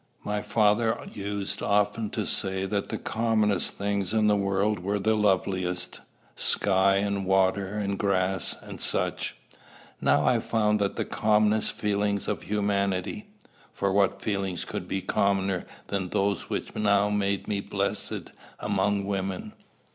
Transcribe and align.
My 0.23 0.41
father 0.41 0.97
used 1.13 1.61
often 1.61 2.09
to 2.09 2.25
say 2.25 2.65
that 2.65 2.89
the 2.89 2.97
commonest 2.97 3.77
things 3.77 4.15
in 4.15 4.25
the 4.25 4.35
world 4.35 4.79
were 4.79 4.97
the 4.97 5.13
loveliest, 5.13 6.01
sky 6.35 6.95
and 6.95 7.23
water 7.23 7.75
and 7.75 7.99
grass 7.99 8.55
and 8.63 8.81
such; 8.81 9.35
now 10.01 10.25
I 10.25 10.39
found 10.39 10.79
that 10.79 10.95
the 10.95 11.05
commonest 11.05 11.73
feelings 11.73 12.27
of 12.27 12.41
humanity 12.41 13.27
for 13.71 13.91
what 13.93 14.23
feelings 14.23 14.65
could 14.65 14.87
be 14.87 15.03
commoner 15.03 15.67
than 15.85 16.09
those 16.09 16.49
which 16.49 16.73
now 16.73 17.11
made 17.11 17.47
me 17.47 17.59
blessed 17.59 18.31
amongst 18.59 19.05
women? 19.05 19.53